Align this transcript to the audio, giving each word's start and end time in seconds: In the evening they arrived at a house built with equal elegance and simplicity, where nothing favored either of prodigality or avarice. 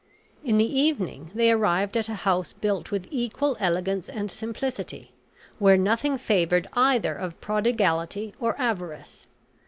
In 0.43 0.57
the 0.57 0.65
evening 0.79 1.29
they 1.35 1.51
arrived 1.51 1.95
at 1.95 2.09
a 2.09 2.15
house 2.15 2.53
built 2.53 2.89
with 2.89 3.07
equal 3.11 3.55
elegance 3.59 4.09
and 4.09 4.31
simplicity, 4.31 5.11
where 5.59 5.77
nothing 5.77 6.17
favored 6.17 6.67
either 6.73 7.13
of 7.13 7.39
prodigality 7.39 8.33
or 8.39 8.59
avarice. 8.59 9.27